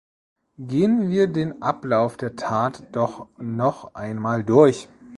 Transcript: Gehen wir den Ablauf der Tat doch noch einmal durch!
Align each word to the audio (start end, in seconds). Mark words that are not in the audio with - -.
Gehen 0.57 1.11
wir 1.11 1.27
den 1.27 1.61
Ablauf 1.61 2.17
der 2.17 2.35
Tat 2.35 2.81
doch 2.91 3.27
noch 3.37 3.93
einmal 3.93 4.43
durch! 4.43 4.89